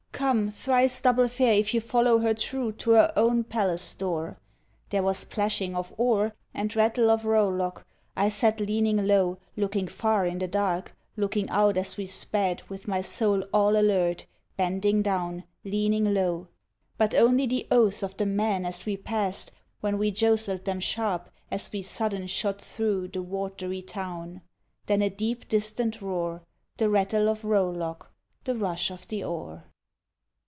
[0.21, 0.51] Come!
[0.51, 4.37] Thrice double fare if you follow her true To her own palace door.”
[4.91, 7.87] There was plashing of oar And rattle of rowlock....
[8.15, 12.87] I sat leaning low Looking far in the dark, looking out as we sped With
[12.87, 14.27] my soul all alert,
[14.57, 16.49] bending down, leaning low.
[16.99, 21.31] But only the oaths of the men as we passed When we jostled them sharp
[21.49, 24.41] as we sudden shot thro’ The watery town.
[24.85, 26.43] Then a deep, distant roar
[26.77, 28.13] The rattle of rowlock,
[28.43, 29.63] the rush of the oar.